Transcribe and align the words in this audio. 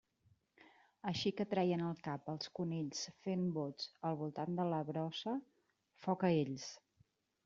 Així 1.09 1.31
que 1.41 1.45
treien 1.49 1.83
el 1.89 1.99
cap 2.07 2.31
els 2.33 2.49
conills 2.59 3.01
fent 3.27 3.43
bots 3.57 3.91
al 4.11 4.17
voltant 4.23 4.57
de 4.61 4.65
la 4.71 4.79
brossa, 4.89 5.35
foc 6.07 6.27
a 6.31 6.33
ells! 6.39 6.67